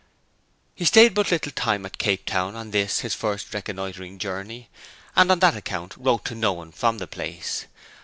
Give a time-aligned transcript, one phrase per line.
[0.73, 4.67] He stayed but a little time at Cape Town on this his first reconnoitring journey;
[5.15, 7.67] and on that account wrote to no one from the place.